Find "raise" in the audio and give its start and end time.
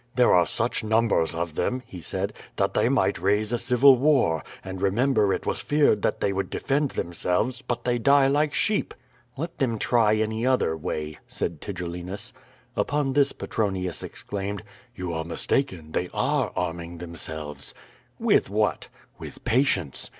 3.21-3.53